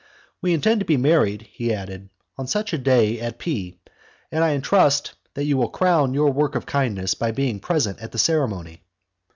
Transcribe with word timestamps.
"We 0.41 0.55
intend 0.55 0.79
to 0.79 0.85
be 0.87 0.97
married," 0.97 1.43
he 1.51 1.71
added, 1.71 2.09
"on 2.35 2.47
such 2.47 2.73
a 2.73 2.79
day 2.79 3.19
at 3.19 3.37
P, 3.37 3.77
and 4.31 4.43
I 4.43 4.57
trust 4.57 5.11
that 5.35 5.43
you 5.45 5.57
will 5.57 5.69
crown 5.69 6.15
your 6.15 6.31
work 6.33 6.55
of 6.55 6.65
kindness 6.65 7.13
by 7.13 7.29
being 7.29 7.59
present 7.59 7.99
at 7.99 8.11
the 8.11 8.17
ceremony." 8.17 8.81